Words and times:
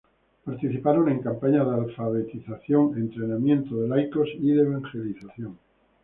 Participaron 0.45 1.09
en 1.09 1.19
campañas 1.19 1.63
de 1.67 1.75
alfabetización, 1.75 2.97
entrenamiento 2.97 3.75
de 3.75 3.87
laicos 3.87 4.29
y 4.39 4.49
de 4.49 4.63
evangelización. 4.63 5.59